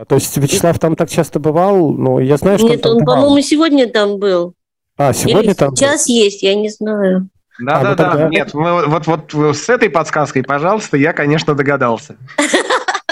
[0.00, 3.16] А, То есть Вячеслав там так часто бывал, но я знаю, что Нет, он, бывал.
[3.16, 4.54] по-моему, сегодня там был.
[4.96, 5.76] А, сегодня Или там был?
[5.76, 7.28] сейчас есть, я не знаю.
[7.60, 8.10] Да, А, да, ну да.
[8.10, 12.16] тогда- Нет, мы вот, вот с этой подсказкой, пожалуйста, я, конечно, догадался.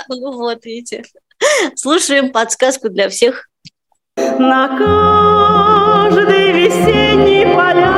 [0.08, 1.02] Ну вот, видите.
[1.74, 3.48] Слушаем подсказку для всех.
[4.16, 7.95] На каждой весенней полянке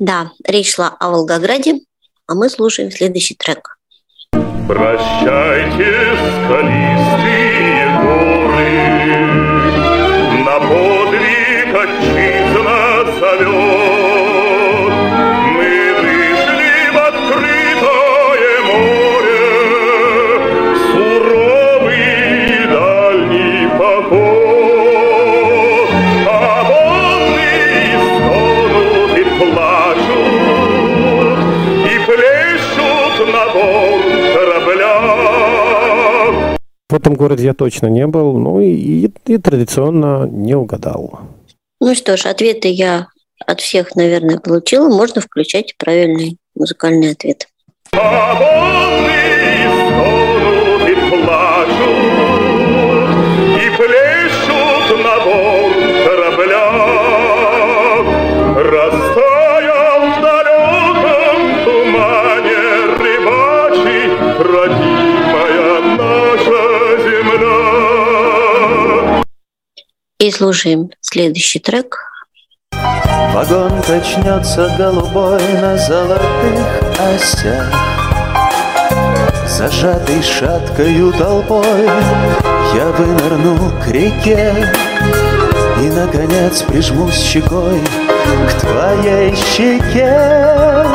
[0.00, 1.74] Да, речь шла о Волгограде,
[2.26, 3.76] а мы слушаем следующий трек.
[4.66, 8.70] Прощайте, скалистые горы,
[10.42, 11.39] На подвиг
[36.90, 41.20] В этом городе я точно не был, ну и, и- и традиционно не угадал.
[41.80, 43.06] Ну что ж, ответы я
[43.46, 44.88] от всех, наверное, получила.
[44.88, 47.46] Можно включать правильный музыкальный ответ.
[70.20, 71.96] И слушаем следующий трек.
[73.32, 77.72] Вагон качнется голубой на золотых осях.
[79.48, 81.86] Зажатый шаткою толпой
[82.74, 84.70] Я вынырну к реке
[85.82, 87.80] И, наконец, прижмусь щекой
[88.46, 90.86] К твоей щеке.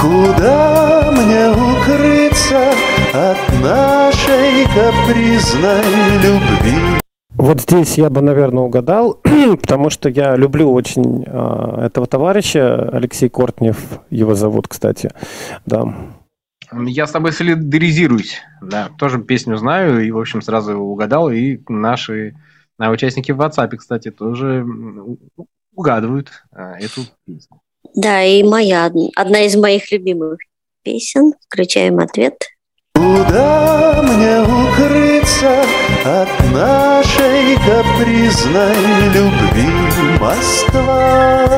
[0.00, 2.72] Куда мне укрыться
[3.12, 5.84] От нашей капризной
[6.20, 7.01] любви
[7.42, 9.14] Вот здесь я бы, наверное, угадал,
[9.60, 13.76] потому что я люблю очень э, этого товарища, Алексей Кортнев,
[14.10, 15.10] его зовут, кстати,
[15.66, 15.92] да.
[16.70, 18.38] Я с тобой солидаризируюсь.
[18.60, 21.32] Да, тоже песню знаю и, в общем, сразу угадал.
[21.32, 22.36] И наши
[22.78, 24.64] а, участники в WhatsApp, кстати, тоже
[25.74, 27.60] угадывают а, эту песню.
[27.96, 30.38] Да, и моя, одна из моих любимых
[30.84, 31.32] песен.
[31.48, 32.36] Включаем ответ.
[32.94, 35.62] Куда мне укрыться
[36.04, 38.76] от нашей капризной
[39.14, 39.70] любви,
[40.20, 41.48] Москва?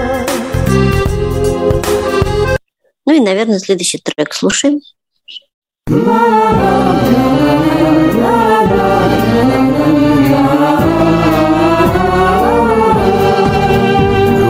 [3.07, 4.81] Ну и, наверное, следующий трек слушаем.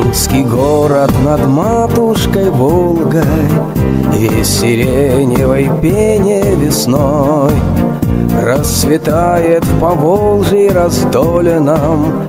[0.05, 3.25] Русский город над матушкой Волгой
[4.13, 7.53] Весь сиреневой пене весной
[8.43, 12.27] Расцветает в Поволжье раздоленном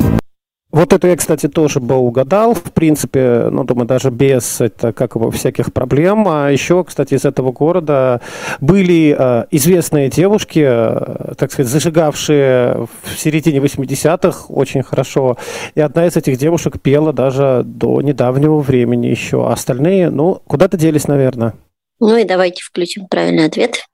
[0.76, 5.16] Вот это я, кстати, тоже бы угадал, в принципе, ну, думаю, даже без это, как
[5.16, 6.28] его, всяких проблем.
[6.28, 8.20] А еще, кстати, из этого города
[8.60, 15.38] были э, известные девушки, э, так сказать, зажигавшие в середине 80-х очень хорошо.
[15.76, 19.48] И одна из этих девушек пела даже до недавнего времени еще.
[19.48, 21.54] А остальные, ну, куда-то делись, наверное.
[22.02, 23.86] Ну и давайте включим правильный ответ.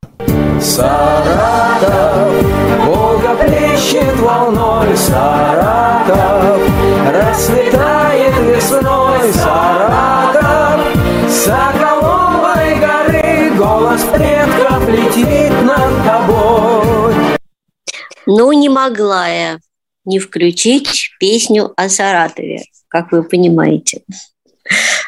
[0.60, 2.44] Саратов,
[2.88, 6.31] Волга плещет волной Саратов,
[7.32, 10.82] расцветает весной Саратов,
[11.30, 17.38] с Соколовой горы голос предков летит над тобой.
[18.26, 19.60] Ну, не могла я
[20.04, 24.02] не включить песню о Саратове, как вы понимаете.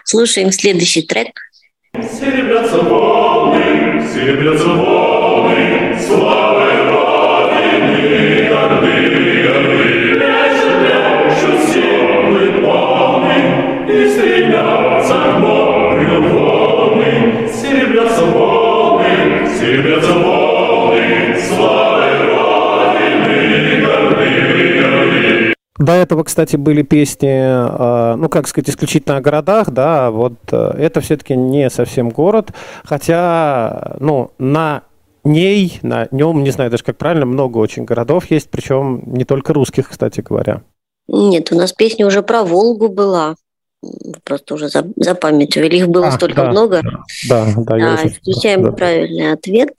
[0.05, 1.39] Слушаем следующий трек.
[1.93, 9.72] Серебрятся волны, серебрятся волны, славой Родины, горды, горды.
[19.73, 25.53] Волны, серебрятся волны, славой Родины, горды, горды.
[25.77, 30.71] До этого, кстати, были песни, э, ну, как сказать, исключительно о городах, да, вот э,
[30.77, 32.51] это все-таки не совсем город,
[32.83, 34.83] хотя, ну, на
[35.23, 39.53] ней, на нем, не знаю даже как правильно, много очень городов есть, причем не только
[39.53, 40.61] русских, кстати говоря.
[41.07, 43.35] Нет, у нас песня уже про Волгу была.
[44.23, 45.75] Просто уже за- запамятовали.
[45.77, 46.81] Их было А, столько да, много.
[47.29, 48.71] Да, да, я А, включаем да.
[48.71, 49.71] правильный ответ.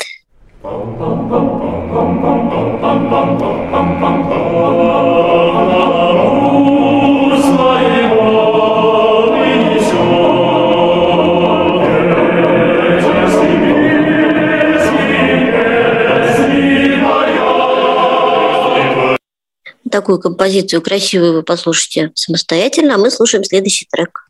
[20.04, 24.28] Такую композицию красивую вы послушайте самостоятельно, а мы слушаем следующий трек.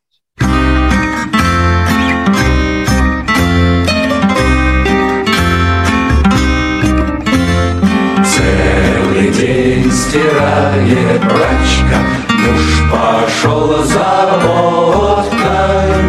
[8.36, 11.98] Целый день стирает прачка,
[12.30, 16.04] Муж пошел за водкой,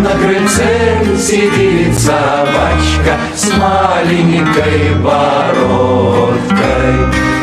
[0.00, 0.48] Накрыл
[1.18, 6.48] сидит собачка с маленькой бородкой.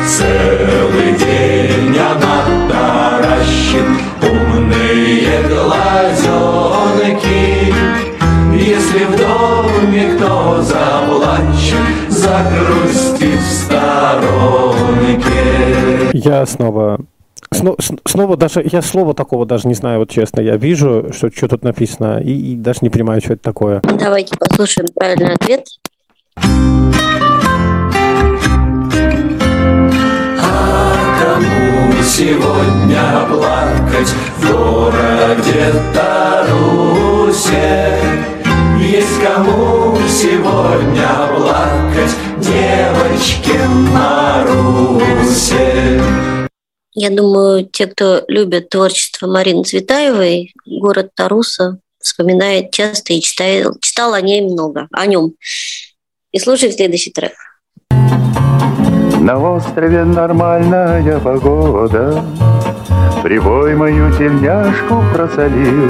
[0.08, 3.86] Целый день она таращит
[4.22, 7.36] умные глазенки.
[8.56, 15.32] Если в доме кто заплачет, загрустит в сторонке.
[16.14, 16.99] Я снова...
[17.51, 17.76] сно-
[18.06, 20.39] Снова даже, я слова такого даже не знаю, вот честно.
[20.41, 23.82] Я вижу, что, что тут написано, и, и даже не понимаю, что это такое.
[23.82, 25.68] Давайте послушаем правильный ответ.
[31.26, 37.65] Кому сегодня плакать в городе Тарусе?
[38.80, 43.57] Есть кому сегодня плакать девочке
[43.91, 44.84] Марусе?
[46.93, 54.13] Я думаю, те, кто любит творчество Марины Цветаевой, город Таруса вспоминает часто и читает, читал
[54.13, 55.34] о ней много, о нем.
[56.32, 57.34] И слушаем следующий трек.
[59.26, 62.23] На острове нормальная погода.
[63.23, 65.89] Прибой мою тельняшку просолил.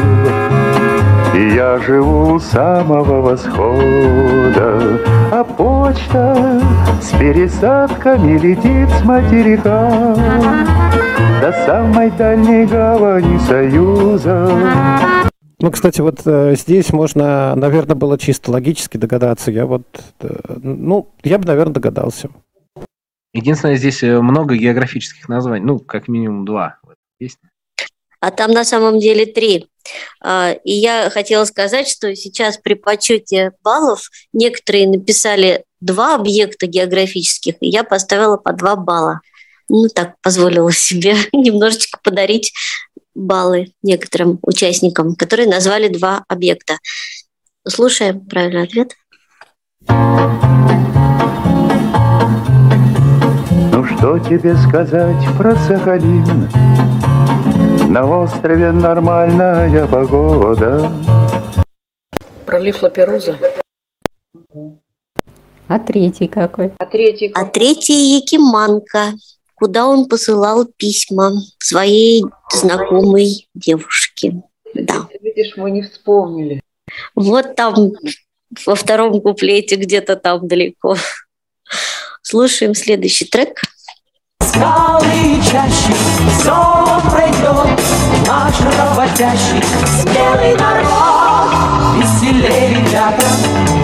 [1.35, 5.01] И я живу у самого восхода.
[5.33, 6.61] А почта
[7.01, 10.15] с пересадками летит с материка.
[11.41, 14.49] До самой дальней гавани Союза.
[15.59, 19.51] Ну, кстати, вот э, здесь можно, наверное, было чисто логически догадаться.
[19.51, 19.83] Я вот,
[20.21, 20.29] э,
[20.61, 22.29] ну, я бы, наверное, догадался.
[23.35, 27.49] Единственное, здесь э, много географических названий, ну, как минимум два в этой песне.
[28.21, 29.67] А там на самом деле три.
[30.23, 37.55] А, И я хотела сказать, что сейчас при подсчете баллов некоторые написали два объекта географических,
[37.59, 39.19] и я поставила по два балла.
[39.67, 42.53] Ну, так позволила себе немножечко подарить
[43.15, 46.77] баллы некоторым участникам, которые назвали два объекта.
[47.67, 48.95] Слушаем правильный ответ.
[54.05, 56.47] Что тебе сказать про Сахалин?
[57.91, 60.91] На острове нормальная погода
[62.45, 63.35] Пролив Лаперуза.
[65.67, 66.73] А третий какой?
[66.77, 67.31] А третий?
[67.33, 69.13] А третий Якиманка,
[69.55, 74.43] куда он посылал письма своей знакомой девушке.
[74.75, 75.07] Да.
[75.19, 76.61] Видишь, мы не вспомнили.
[77.15, 77.93] Вот там
[78.67, 80.95] во втором куплете где-то там далеко.
[82.21, 83.61] Слушаем следующий трек.
[84.55, 85.93] Скалы чаще,
[86.39, 87.77] все пройдет
[88.25, 91.51] Наш работящий, смелый народ
[91.97, 93.25] Веселее, ребята,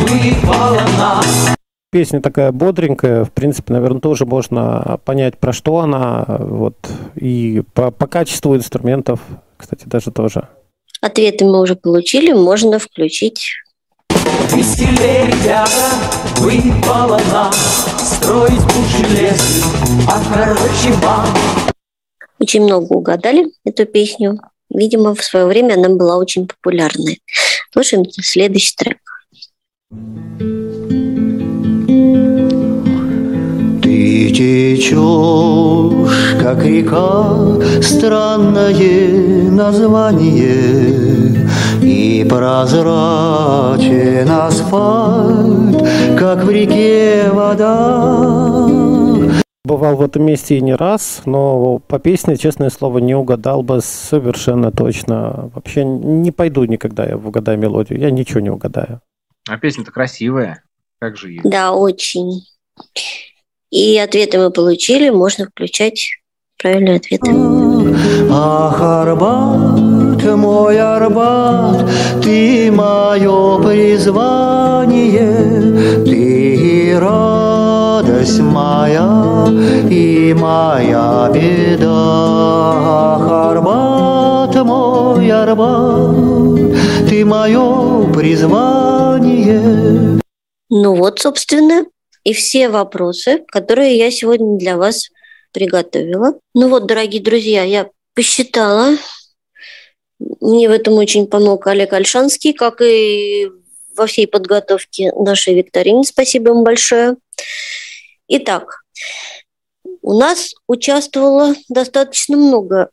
[0.07, 1.55] выпало нас
[1.91, 6.77] Песня такая бодренькая, в принципе, наверное, тоже можно понять, про что она, вот,
[7.15, 9.19] и по, по качеству инструментов,
[9.57, 10.47] кстати, даже тоже.
[11.01, 13.55] Ответы мы уже получили, можно включить.
[14.53, 15.91] Веселее, ребята,
[16.37, 19.63] выпало нам Строить будешь лес,
[20.07, 21.25] а короче вам
[22.39, 24.39] Очень много угадали эту песню.
[24.69, 27.21] Видимо, в свое время она была очень популярной.
[27.71, 28.97] Слушаем следующий трек.
[33.81, 34.91] Ты течешь,
[36.41, 37.37] как река,
[37.81, 41.30] странное название,
[41.81, 48.67] И прозрачен асфальт, как в реке вода.
[49.63, 53.79] Бывал в этом месте и не раз, но по песне, честное слово, не угадал бы
[53.81, 55.51] совершенно точно.
[55.53, 59.01] Вообще не пойду никогда я в угадай мелодию, я ничего не угадаю.
[59.47, 60.63] А песня-то красивая.
[60.99, 61.41] Как же ее?
[61.43, 62.43] Да, очень.
[63.69, 66.11] И ответы мы получили, можно включать
[66.61, 67.31] правильные ответы.
[68.29, 69.79] Ах, Арбат,
[70.23, 71.85] мой Арбат,
[72.23, 75.23] ты мое призвание,
[76.05, 79.45] ты радость моя,
[79.89, 81.91] и моя беда.
[83.51, 86.15] Арбат, мой Арбат,
[87.09, 89.61] ты мое призвание.
[90.69, 91.85] Ну вот, собственно,
[92.23, 95.09] и все вопросы, которые я сегодня для вас
[95.51, 96.35] приготовила.
[96.53, 98.95] Ну вот, дорогие друзья, я посчитала.
[100.39, 103.49] Мне в этом очень помог Олег Альшанский, как и
[103.95, 106.03] во всей подготовке нашей викторины.
[106.03, 107.15] Спасибо ему большое.
[108.27, 108.83] Итак,
[110.01, 112.89] у нас участвовало достаточно много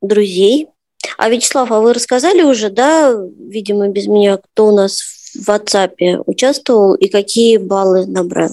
[0.00, 0.68] друзей.
[1.16, 5.00] А Вячеслав, а вы рассказали уже, да, видимо, без меня, кто у нас
[5.34, 8.50] в WhatsApp участвовал и какие баллы набрал?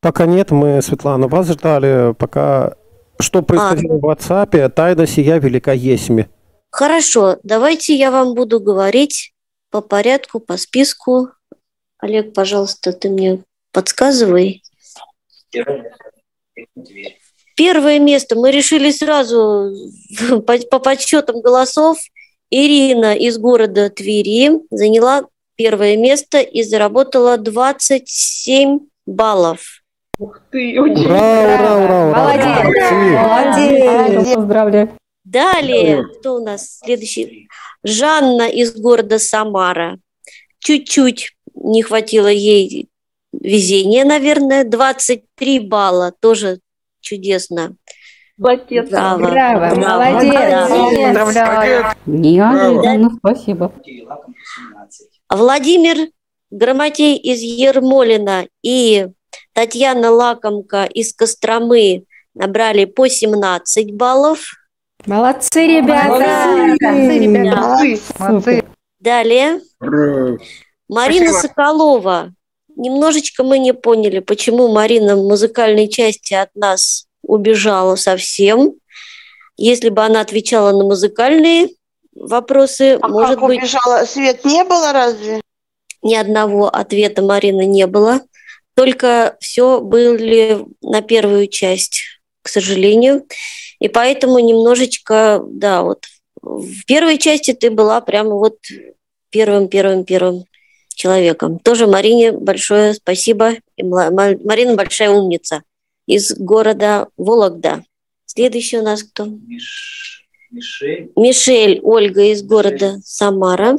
[0.00, 2.76] Пока нет, мы, Светлана, вас ждали, пока...
[3.18, 6.24] Что происходило в WhatsApp, тайна сия велика есмь.
[6.76, 9.32] Хорошо, давайте я вам буду говорить
[9.70, 11.30] по порядку, по списку.
[12.00, 14.62] Олег, пожалуйста, ты мне подсказывай.
[17.56, 19.72] Первое место мы решили сразу
[20.46, 21.96] по, по подсчетам голосов.
[22.50, 25.24] Ирина из города Твери заняла
[25.54, 29.82] первое место и заработала 27 баллов.
[30.18, 32.20] Ух ты, Ура, ура, ура, ура.
[32.20, 32.90] Молодец!
[33.14, 34.34] Молодец!
[34.34, 34.98] Поздравляю.
[35.26, 37.48] Далее, кто у нас следующий?
[37.82, 39.98] Жанна из города Самара.
[40.60, 42.88] Чуть-чуть не хватило ей
[43.32, 44.62] везения, наверное.
[44.62, 46.60] 23 балла, тоже
[47.00, 47.74] чудесно.
[48.38, 48.88] Молодец.
[48.88, 49.18] Браво.
[49.18, 51.24] Браво, молодец.
[51.24, 51.86] Поздравляю.
[52.06, 53.72] Неожиданно, спасибо.
[55.28, 56.08] Владимир
[56.52, 59.08] Грамотей из Ермолина и
[59.54, 62.04] Татьяна Лакомка из Костромы
[62.34, 64.52] набрали по 17 баллов.
[65.06, 66.08] Молодцы, ребята!
[66.08, 68.00] Молодцы, ребята, молодцы.
[68.18, 68.64] Молодцы.
[68.98, 69.60] Далее
[70.88, 72.32] Марина Соколова.
[72.74, 78.74] Немножечко мы не поняли, почему Марина в музыкальной части от нас убежала совсем.
[79.56, 81.68] Если бы она отвечала на музыкальные
[82.14, 84.04] вопросы, А может как быть, убежала?
[84.04, 85.40] Свет не было разве?
[86.02, 88.20] ни одного ответа Марины не было.
[88.74, 92.02] Только все были на первую часть,
[92.46, 93.26] к сожалению.
[93.80, 96.06] И поэтому немножечко, да, вот
[96.40, 98.58] в первой части ты была прямо вот
[99.30, 100.44] первым-первым-первым
[100.94, 101.58] человеком.
[101.58, 103.54] Тоже Марине большое спасибо.
[103.76, 105.62] И Марина большая умница
[106.06, 107.82] из города Вологда.
[108.26, 109.26] Следующий у нас кто?
[109.26, 111.10] Мишель.
[111.16, 113.76] Мишель Ольга из города Самара.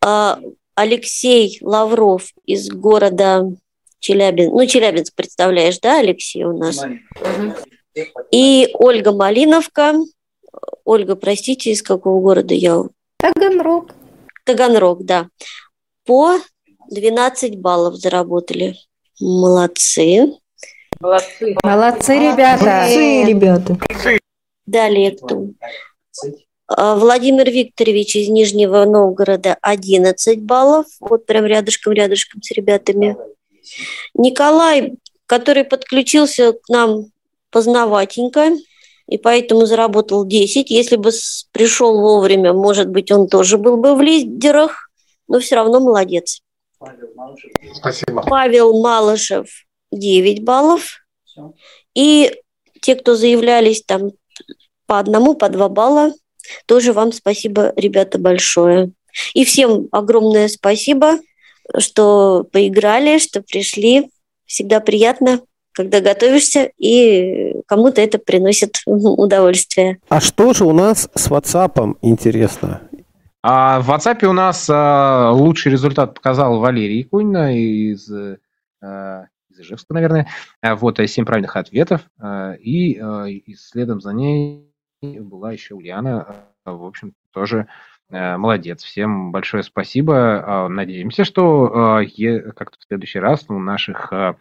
[0.00, 0.38] А,
[0.76, 3.44] Алексей Лавров из города
[3.98, 4.52] Челябинск.
[4.52, 6.80] Ну, Челябинск представляешь, да, Алексей у нас?
[8.30, 9.94] И Ольга Малиновка.
[10.84, 12.82] Ольга, простите, из какого города я?
[13.18, 13.90] Таганрог.
[14.44, 15.28] Таганрог, да.
[16.04, 16.38] По
[16.90, 18.76] 12 баллов заработали.
[19.20, 20.38] Молодцы.
[20.98, 21.56] Молодцы.
[21.62, 22.64] Молодцы, ребята!
[22.64, 23.78] Молодцы, ребята!
[24.66, 25.46] Далее кто?
[26.66, 30.86] А, Владимир Викторович из Нижнего Новгорода 11 баллов.
[31.00, 33.16] Вот прям рядышком-рядышком с ребятами.
[34.14, 34.94] Николай,
[35.26, 37.06] который подключился к нам
[37.50, 38.56] поздноватенько,
[39.06, 40.70] и поэтому заработал 10.
[40.70, 41.10] Если бы
[41.52, 44.90] пришел вовремя, может быть, он тоже был бы в лидерах,
[45.26, 46.40] но все равно молодец.
[47.74, 48.22] Спасибо.
[48.22, 49.48] Павел Малышев
[49.90, 51.04] 9 баллов.
[51.94, 52.32] И
[52.80, 54.12] те, кто заявлялись там
[54.86, 56.12] по одному, по два балла,
[56.66, 58.92] тоже вам спасибо, ребята, большое.
[59.34, 61.18] И всем огромное спасибо,
[61.78, 64.10] что поиграли, что пришли.
[64.46, 65.42] Всегда приятно,
[65.72, 69.98] когда готовишься, и кому-то это приносит удовольствие.
[70.08, 72.82] А что же у нас с WhatsApp интересно?
[73.42, 78.36] А в WhatsApp у нас а, лучший результат показал Валерий Кунина из, э,
[79.48, 80.28] из Ижевска, наверное.
[80.60, 82.02] А, Вот, э, семь правильных ответов.
[82.18, 84.66] А, И, а, и следом за ней
[85.02, 86.44] была еще Ульяна.
[86.64, 87.66] А, В общем, тоже э,
[88.10, 88.82] молодец.
[88.82, 90.42] Всем большое спасибо.
[90.46, 94.36] А, Надеемся, что е- как-то в следующий раз у наших а,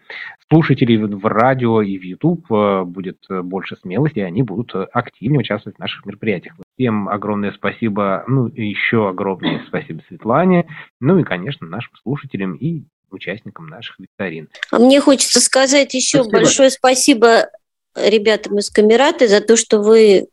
[0.52, 2.48] слушателей в радио и в YouTube
[2.88, 6.56] будет э, больше смелости, и они будут э, активнее участвовать в наших мероприятиях.
[6.76, 10.68] Всем огромное спасибо, ну и еще огромное спасибо Светлане,
[11.00, 14.50] ну и, конечно, нашим слушателям и участникам наших викторин.
[14.72, 16.38] А мне хочется сказать еще Спасибо.
[16.38, 17.50] большое спасибо
[17.96, 20.28] ребятам из Камераты за то, что вы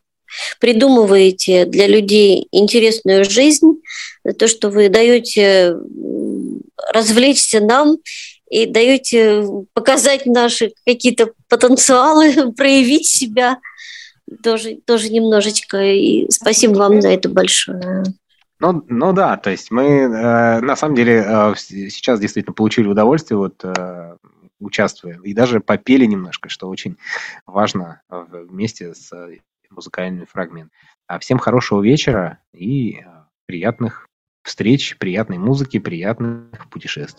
[0.60, 3.80] придумываете для людей интересную жизнь,
[4.38, 5.76] то, что вы даете
[6.92, 7.98] развлечься нам
[8.50, 13.58] и даете показать наши какие-то потенциалы, проявить себя
[14.42, 15.82] тоже, тоже немножечко.
[15.82, 18.04] И спасибо вам за это большое.
[18.58, 23.36] Ну, ну да, то есть мы э, на самом деле э, сейчас действительно получили удовольствие,
[23.36, 24.16] вот э,
[24.60, 26.96] участвуя, и даже попели немножко, что очень
[27.44, 29.12] важно вместе с
[29.76, 30.72] музыкальными фрагментами.
[31.06, 33.04] А всем хорошего вечера и э,
[33.46, 34.08] приятных
[34.42, 37.14] встреч, приятной музыки, приятных путешествий.